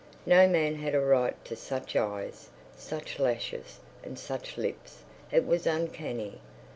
[0.25, 5.67] No man had a right to such eyes, such lashes, and such lips; it was
[5.67, 6.39] uncanny.